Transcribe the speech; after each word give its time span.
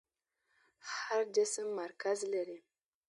هر 0.91 1.21
جسم 1.35 1.67
مرکز 1.79 2.19
لري. 2.33 2.57